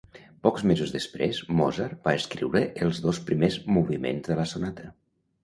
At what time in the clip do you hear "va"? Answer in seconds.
2.07-2.15